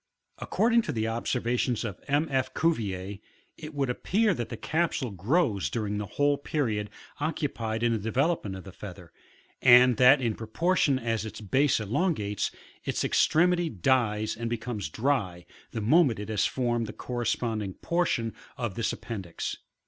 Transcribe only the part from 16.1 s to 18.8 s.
it has formed the corresponding portion of